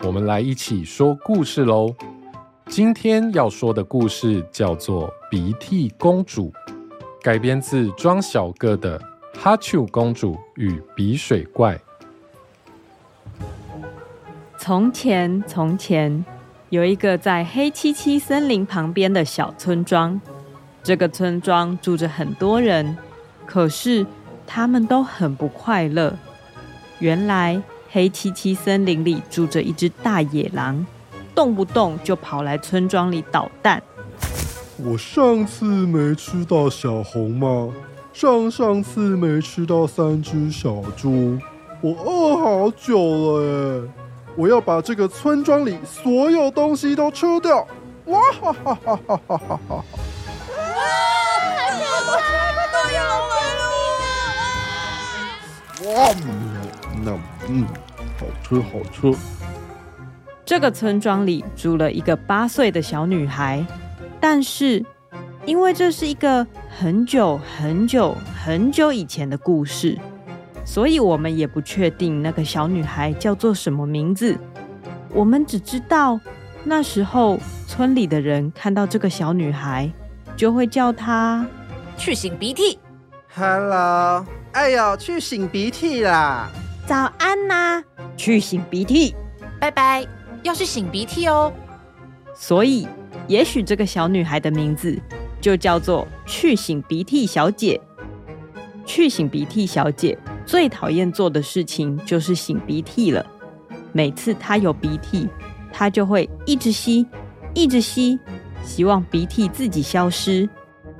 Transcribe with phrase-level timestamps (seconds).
[0.00, 1.94] 我们来一起说故事喽！
[2.66, 6.50] 今天要说的故事叫做《鼻涕公主》，
[7.22, 8.98] 改编自庄小个的
[9.38, 11.76] 《哈丘公主与鼻水怪》。
[14.58, 16.24] 从前，从前
[16.68, 20.20] 有一个在黑漆漆森林旁边的小村庄，
[20.82, 22.96] 这个村庄住着很多人，
[23.46, 24.06] 可是
[24.46, 26.16] 他们都很不快乐。
[26.98, 27.62] 原来，
[27.94, 30.84] 黑漆漆森林里住着一只大野狼，
[31.32, 33.80] 动不动就跑来村庄里捣蛋。
[34.78, 37.72] 我上次没吃到小红帽，
[38.12, 41.38] 上上次没吃到三只小猪，
[41.80, 43.88] 我饿好久了耶！
[44.34, 47.64] 我要把这个村庄里所有东西都吃掉！
[48.06, 49.56] 哇哈哈哈哈哈哈！
[49.68, 49.84] 哇！
[51.46, 52.18] 太可怕
[52.56, 52.98] 了，都要
[53.30, 53.62] 来了！
[55.94, 56.10] 哇！
[57.04, 57.12] 那
[57.48, 57.66] 嗯。
[58.16, 59.18] 好吃好吃。
[60.44, 63.64] 这个村庄里住了一个八岁的小女孩，
[64.20, 64.84] 但是
[65.44, 69.98] 因为这是一个很久很久很久以前的故事，
[70.64, 74.38] 所以我们也不确定那个小女孩叫做什么名字。
[75.10, 76.20] 我们只知道
[76.62, 79.90] 那时候村里的人看到这个小女孩，
[80.36, 81.44] 就会叫她
[81.96, 82.78] 去擤鼻涕。
[83.34, 86.48] Hello，哎呦，去擤鼻涕啦！
[86.86, 89.14] 早安呐、啊，去擤鼻涕，
[89.58, 90.06] 拜拜，
[90.42, 91.50] 要去擤鼻涕哦。
[92.36, 92.86] 所以，
[93.26, 95.00] 也许这个小女孩的名字
[95.40, 97.80] 就叫做去擤鼻涕小姐。
[98.84, 103.24] 去擤鼻涕小姐最讨厌做的事情就是擤鼻涕了。
[103.92, 105.26] 每次她有鼻涕，
[105.72, 107.06] 她就会一直吸，
[107.54, 108.18] 一直吸，
[108.62, 110.46] 希望鼻涕自己消失。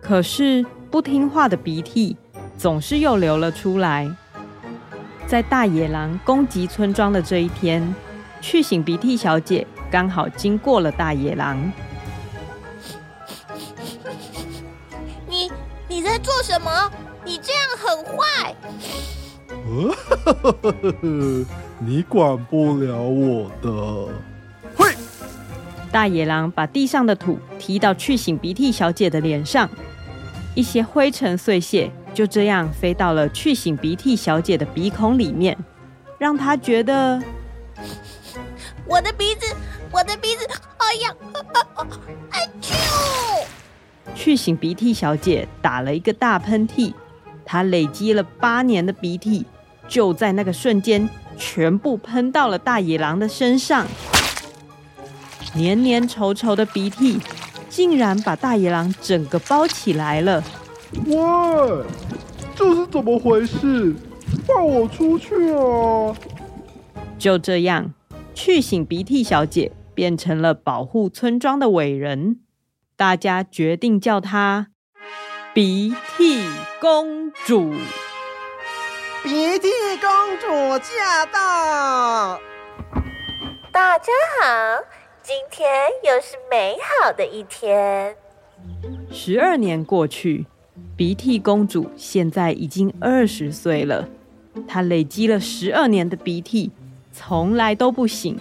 [0.00, 2.16] 可是不听话的鼻涕
[2.56, 4.10] 总是又流了出来。
[5.26, 7.94] 在大野狼攻击村庄的这一天，
[8.40, 11.60] 去醒鼻涕小姐刚好经过了大野狼。
[15.28, 15.50] 你
[15.88, 16.90] 你在做什么？
[17.24, 18.54] 你这样很坏。
[21.80, 24.08] 你管不了我的。
[24.76, 24.94] 嘿！
[25.90, 29.68] 大野狼把地上的土踢到去醒鼻涕小姐的脸上，
[30.54, 31.90] 一些灰尘碎屑。
[32.16, 35.54] 就这样飞到了去擤鼻涕小姐的鼻孔里面，
[36.16, 37.22] 让她觉得
[38.86, 39.54] 我的鼻子，
[39.92, 41.14] 我的鼻子，哎呀，
[42.30, 44.14] 哎呦！
[44.14, 46.94] 去擤鼻涕小姐打了一个大喷嚏，
[47.44, 49.44] 她累积了八年的鼻涕，
[49.86, 51.06] 就在那个瞬间
[51.36, 53.86] 全部喷到了大野狼的身上。
[55.52, 57.20] 黏黏稠稠的鼻涕，
[57.68, 60.42] 竟然把大野狼整个包起来了。
[61.08, 61.66] 哇，
[62.56, 63.94] 这是怎么回事？
[64.46, 66.16] 放我出去啊！
[67.18, 67.92] 就这样，
[68.34, 72.40] 去醒鼻涕小姐变成了保护村庄的伟人，
[72.96, 74.68] 大家决定叫她
[75.52, 76.46] 鼻涕
[76.80, 77.74] 公主。
[79.22, 79.68] 鼻涕
[80.00, 82.40] 公主驾到！
[83.70, 84.82] 大家好，
[85.22, 85.68] 今天
[86.04, 88.16] 又是美好的一天。
[89.10, 90.46] 十二年过去。
[90.96, 94.08] 鼻涕公主现在已经二十岁了，
[94.66, 96.70] 她累积了十二年的鼻涕，
[97.12, 98.38] 从来都不醒，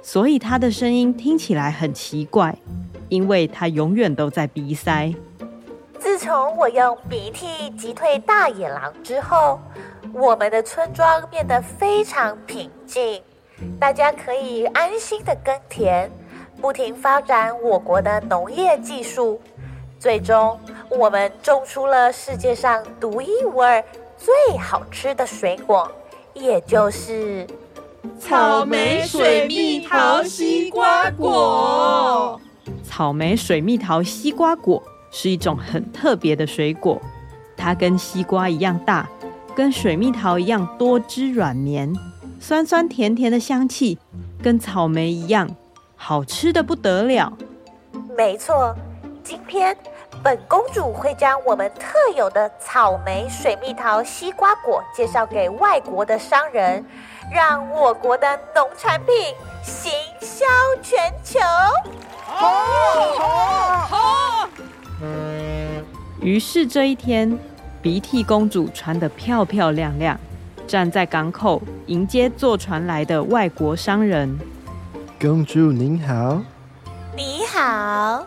[0.00, 2.56] 所以她的声音听起来很奇怪，
[3.08, 5.12] 因为她永远都在鼻塞。
[5.98, 9.58] 自从我用鼻涕击退大野狼之后，
[10.12, 13.20] 我们的村庄变得非常平静，
[13.80, 16.08] 大家可以安心的耕田，
[16.60, 19.40] 不停发展我国的农业技术，
[19.98, 20.56] 最终。
[20.90, 23.82] 我们种出了世界上独一无二、
[24.16, 25.90] 最好吃的水果，
[26.34, 27.46] 也就是
[28.18, 32.40] 草莓水蜜桃西瓜果。
[32.82, 37.00] 草莓水蜜桃西瓜果是一种很特别的水果，
[37.56, 39.08] 它跟西瓜一样大，
[39.54, 41.94] 跟水蜜桃一样多汁软绵，
[42.40, 43.98] 酸酸甜甜的香气
[44.42, 45.48] 跟草莓一样，
[45.96, 47.32] 好吃的不得了。
[48.16, 48.74] 没错，
[49.22, 49.76] 今天。
[50.22, 56.84] 本公主会将我们特有的草莓、水蜜桃、西瓜果介绍给外国的商人，
[57.32, 59.14] 让我国的农产品
[59.62, 60.44] 行销
[60.82, 61.38] 全球。
[62.26, 62.48] 好，
[63.16, 64.48] 好，好。
[66.20, 67.38] 于是这一天，
[67.80, 70.18] 鼻涕公主穿得漂漂亮亮，
[70.66, 74.36] 站在港口迎接坐船来的外国商人。
[75.20, 76.42] 公主您好，
[77.16, 78.26] 你好。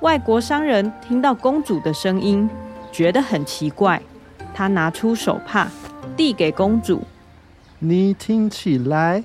[0.00, 2.48] 外国商人听到公主的声音，
[2.92, 4.00] 觉得很奇怪，
[4.54, 5.68] 他拿出手帕
[6.16, 7.02] 递给公主。
[7.80, 9.24] 你听起来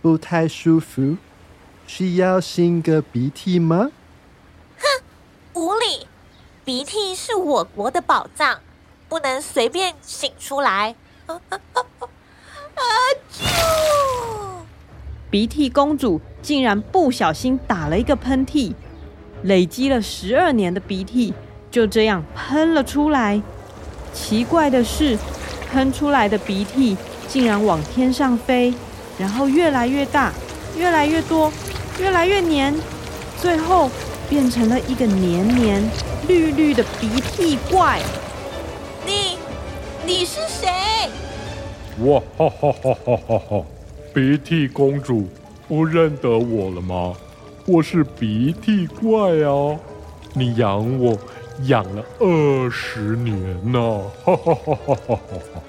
[0.00, 1.16] 不太舒服，
[1.88, 3.90] 需要擤个鼻涕吗？
[4.78, 5.04] 哼，
[5.54, 6.06] 无理！
[6.64, 8.60] 鼻涕是我国的宝藏，
[9.08, 10.94] 不能随便擤出来。
[11.26, 11.40] 啊
[13.32, 13.44] 啾！
[15.28, 18.72] 鼻涕公主竟然不小心打了一个喷嚏，
[19.42, 21.32] 累积了十二年的鼻涕
[21.70, 23.40] 就这样喷了出来。
[24.12, 25.18] 奇怪的是，
[25.70, 26.96] 喷出来的鼻涕。
[27.28, 28.74] 竟然往天上飞，
[29.18, 30.30] 然后越来越大，
[30.76, 31.50] 越来越多，
[31.98, 32.74] 越来越黏，
[33.40, 33.90] 最后
[34.28, 35.82] 变成了一个黏黏
[36.28, 38.00] 绿绿的鼻涕怪。
[39.06, 39.38] 你，
[40.04, 40.68] 你是谁？
[42.04, 43.64] 哇哈哈哈哈哈哈！
[44.12, 45.26] 鼻涕公主
[45.66, 47.14] 不认得我了吗？
[47.66, 49.78] 我是鼻涕怪啊！
[50.34, 51.16] 你养我
[51.64, 54.00] 养了二十年呢！
[54.24, 55.62] 哈哈哈哈哈哈！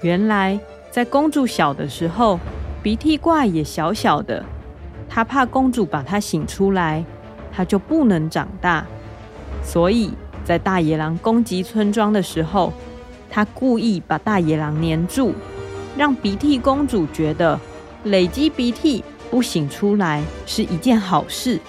[0.00, 0.58] 原来。
[0.88, 2.40] 在公主小的时候，
[2.82, 4.42] 鼻涕怪也小小的，
[5.10, 7.04] 他怕公主把他醒出来，
[7.52, 8.86] 他就不能长大。
[9.62, 12.72] 所以在大野狼攻击村庄的时候，
[13.28, 15.34] 他故意把大野狼黏住，
[15.98, 17.60] 让鼻涕公主觉得
[18.04, 19.04] 累积鼻涕
[19.36, 21.60] 不醒出来是一件好事。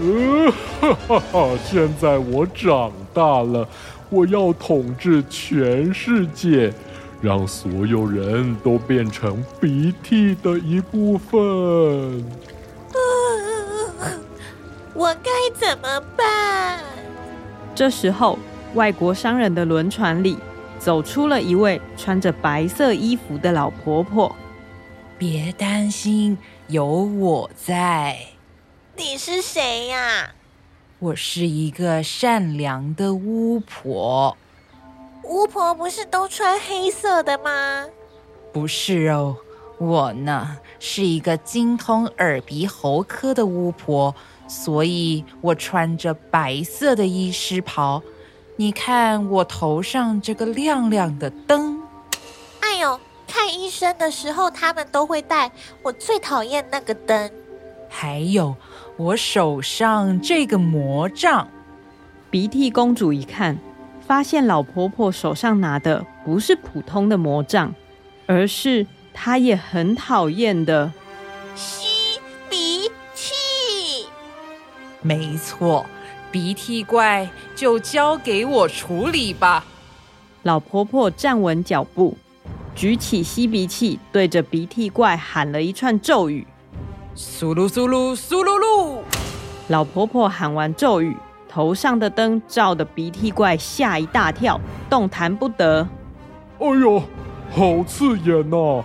[0.00, 0.50] 呃，
[0.80, 1.48] 哈哈哈！
[1.64, 3.68] 现在我长大了，
[4.08, 6.74] 我要统治全世界。
[7.22, 11.30] 让所有人都变成鼻涕的一部分。
[14.92, 16.80] 我该怎么办？
[17.72, 18.36] 这时候，
[18.74, 20.36] 外国商人的轮船里
[20.80, 24.34] 走出了一位穿着白色衣服的老婆婆。
[25.18, 26.38] 别担心，
[26.70, 28.16] 有我在。
[28.96, 30.30] 你是谁呀？
[31.00, 34.36] 我是一个善良的巫婆。
[35.24, 37.86] 巫婆不是都穿黑色的吗？
[38.52, 39.36] 不是哦，
[39.78, 44.14] 我呢是一个精通耳鼻喉科的巫婆，
[44.46, 48.00] 所以我穿着白色的医师袍。
[48.54, 51.79] 你看我头上这个亮亮的灯。
[53.30, 57.30] 看医生的时候他们都会带，我最讨厌那个灯。
[57.88, 58.56] 还有
[58.96, 61.48] 我手上这个魔杖。
[62.30, 63.56] 鼻涕公主一看。
[64.06, 67.72] 发现老婆婆手上拿的不是普通的魔杖，
[68.26, 68.84] 而是
[69.14, 70.92] 她也很讨厌的
[71.54, 72.18] 吸
[72.48, 74.08] 鼻涕。
[75.00, 75.86] 没错，
[76.32, 79.64] 鼻涕怪就交给我处理吧。
[80.42, 82.16] 老婆婆站稳脚步，
[82.80, 86.46] 举起吸鼻器，对着鼻涕怪喊了一串咒语
[87.14, 89.00] ：“苏噜苏噜苏噜噜。”
[89.68, 91.14] 老婆婆喊完咒语。
[91.46, 95.86] 头上的灯照得鼻涕怪吓一大跳，动弹不得。
[96.58, 97.02] 哎呦，
[97.50, 98.84] 好刺眼呐、啊！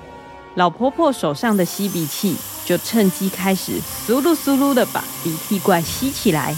[0.56, 6.54] 老婆婆手上的吸鼻器就趁机开始苏噜苏噜的把鼻涕怪吸起来。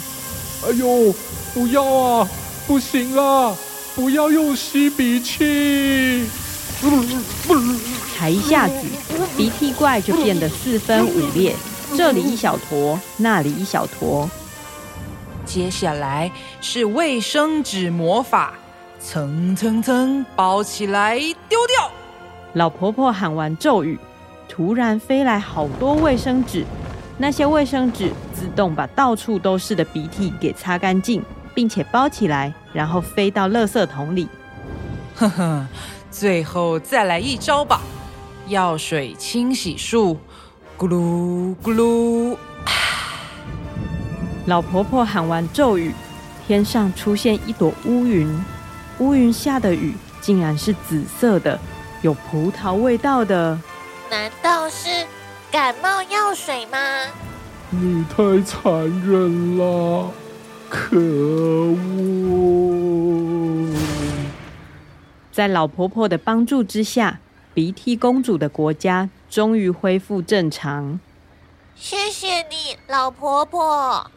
[0.65, 1.13] 哎呦，
[1.53, 2.27] 不要啊！
[2.65, 3.53] 不行啦，
[3.93, 6.25] 不要用吸鼻器！
[8.15, 8.85] 才一下子，
[9.35, 11.55] 鼻涕怪就变得四分五裂，
[11.95, 14.29] 这里一小坨，那里一小坨。
[15.45, 18.53] 接下来是卫生纸魔法，
[18.99, 21.17] 蹭蹭蹭包起来
[21.47, 21.91] 丢掉。
[22.53, 23.99] 老婆婆喊完咒语，
[24.49, 26.65] 突然飞来好多卫生纸，
[27.17, 34.27] 那些卫生纸自动把到处都是的鼻涕给擦干净，并且包起来，然后飞到垃圾桶里。
[35.15, 35.65] 呵呵，
[36.19, 37.79] 最后再来一招吧，
[38.47, 40.17] 药水清洗术，
[40.75, 42.35] 咕噜咕噜。
[44.47, 45.93] 老婆婆喊完咒语，
[46.47, 48.43] 天上出现一朵乌云，
[48.97, 51.59] 乌云下的雨竟然是紫色的，
[52.01, 53.59] 有葡萄味道的。
[54.09, 55.05] 难道是
[55.51, 56.79] 感冒药水吗？
[57.69, 58.73] 你太残
[59.05, 60.09] 忍了，
[60.67, 62.66] 可恶！
[65.37, 67.19] 在老婆婆的帮助之下，
[67.53, 70.99] 鼻涕公主的国家终于恢复正常。
[71.75, 74.09] 谢谢你，老婆婆。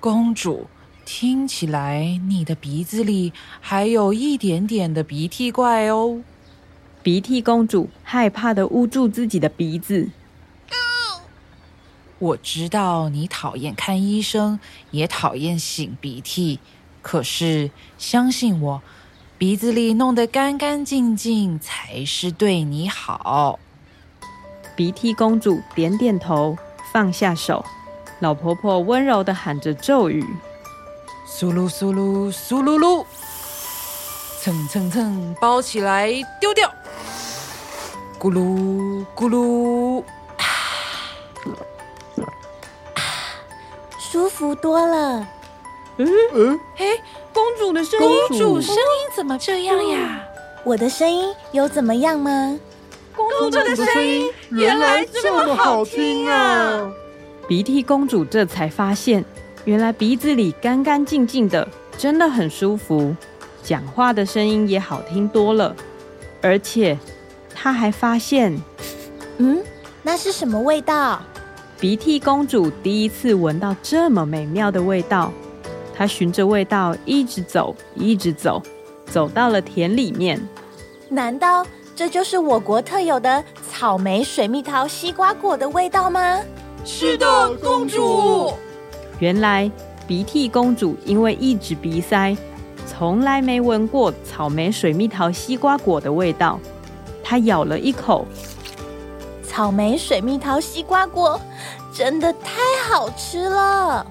[0.00, 0.66] 公主，
[1.04, 6.20] 听起来你的鼻子里还有一点点的鼻涕怪哦。
[7.00, 10.08] 鼻涕公主害怕的捂住自己的鼻子。
[12.18, 14.58] 我知道你讨厌看医生，
[14.90, 16.58] 也讨厌擤鼻涕，
[17.02, 18.82] 可是相信我，
[19.38, 23.58] 鼻子里弄得干干净净才是对你好。
[24.74, 26.56] 鼻涕公主点点头，
[26.90, 27.62] 放下手。
[28.20, 30.24] 老婆婆温柔的喊着咒语
[31.28, 33.04] ：“苏噜苏噜苏噜噜，
[34.40, 36.72] 蹭蹭蹭，包起来丢掉。
[38.18, 40.02] 咕噜咕噜，
[40.38, 40.44] 啊，
[43.98, 45.28] 舒服多了。
[45.98, 47.25] 嗯嗯，嘿，公
[47.58, 48.82] 主的声音，公主声音
[49.14, 50.22] 怎么这样呀？
[50.64, 52.58] 我的声音有怎么样吗？
[53.14, 56.90] 公主的声音原来这么好听啊！
[57.48, 59.24] 鼻涕公主这才发现，
[59.64, 63.14] 原来鼻子里干干净净的，真的很舒服，
[63.62, 65.74] 讲话的声音也好听多了。
[66.42, 66.98] 而且，
[67.54, 68.60] 她还发现，
[69.38, 69.62] 嗯，
[70.02, 71.22] 那是什么味道？
[71.80, 75.32] 鼻涕公主第一次闻到这么美妙的味道。
[75.96, 78.62] 她循着味道一直走，一直走，
[79.06, 80.40] 走到了田里面。
[81.08, 86.40] 难道这就是我国特有的草莓、水蜜桃、西瓜果的味道吗？
[86.84, 88.52] 是的，公主。
[89.18, 89.70] 原来
[90.06, 92.36] 鼻涕公主因为一直鼻塞，
[92.86, 96.60] 从来没闻过草莓、水蜜桃、西瓜果的味道。
[97.24, 98.26] 她咬了一口，
[99.42, 101.40] 草莓、水蜜桃、西瓜果
[101.92, 104.06] 真的太好吃了。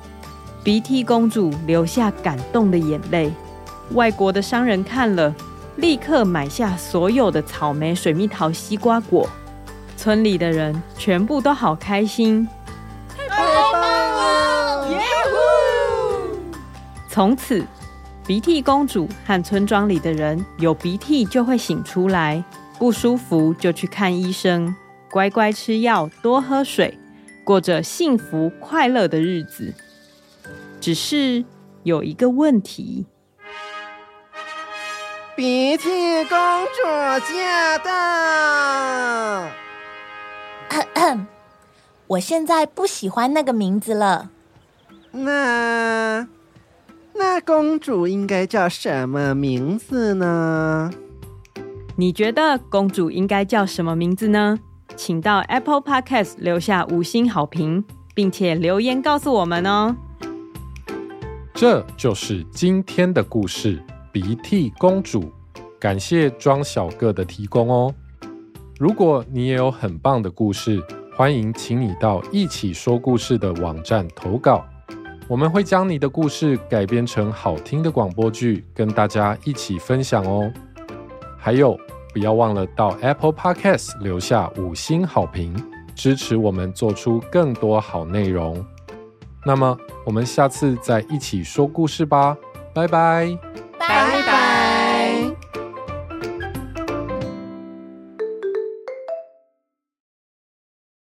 [0.66, 3.32] 鼻涕公主流下感动的眼泪。
[3.92, 5.32] 外国的商人看了，
[5.76, 9.30] 立刻买下所有的草莓、水蜜桃、西瓜果。
[9.96, 12.48] 村里的人全部都好开心
[13.16, 14.98] 太棒了。
[17.08, 17.64] 从此，
[18.26, 22.44] 鼻涕公主和村庄里的人有鼻涕就会醒出来，
[22.80, 24.76] 不舒服就去看医生，
[25.12, 26.98] 乖乖吃药，多喝水，
[27.44, 29.72] 过着幸福快乐的日子。
[30.86, 31.44] 只是
[31.82, 33.08] 有一个问题：
[35.36, 35.90] 鼻涕
[36.26, 36.84] 公主
[37.34, 39.48] 驾到！
[40.70, 41.26] 咳咳，
[42.06, 44.30] 我现在不喜欢那个名字了。
[45.10, 46.28] 那。
[47.16, 50.92] 那公主应该叫什么名字呢？
[51.96, 54.60] 你觉得公主应该叫什么名字呢？
[54.96, 59.96] 请到 Apple Podcast 留下五星好评，并且留言告诉我们哦。
[61.56, 63.78] 这就是今天的故事
[64.12, 65.22] 《鼻涕公主》，
[65.80, 67.96] 感谢庄小个的提供哦。
[68.78, 70.84] 如果你也有很棒的故事，
[71.16, 74.66] 欢迎请你到一起说故事的网站投稿。
[75.30, 80.52] 我们会将你的故事改编成好听的广播剧，跟大家一起分享哦。
[81.38, 81.80] 还有，
[82.12, 85.56] 不要忘了到 Apple Podcast 留下五星好评，
[85.96, 88.62] 支持我们做出更多好内容。
[89.46, 92.36] 那么，我们下次再一起说故事吧，
[92.74, 93.38] 拜拜，
[93.78, 94.15] 拜。